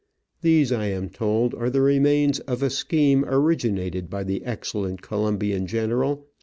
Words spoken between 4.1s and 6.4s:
the excellent Colombian general.